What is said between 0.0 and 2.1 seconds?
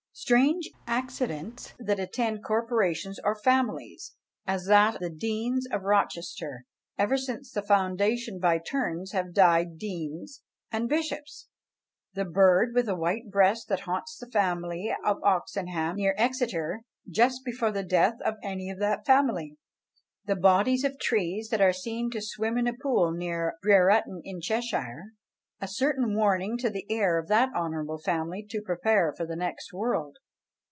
"Strange accidents that